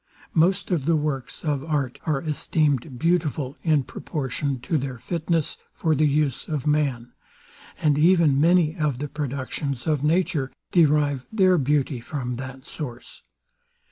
[0.33, 5.93] Most of the works of art are esteemed beautiful, in proportion to their fitness for
[5.93, 7.11] the use of man,
[7.79, 13.21] and even many of the productions of nature derive their beauty from that source.